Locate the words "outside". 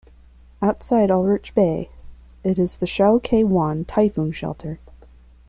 0.63-1.11